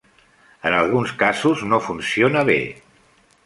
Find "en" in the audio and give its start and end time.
0.69-0.77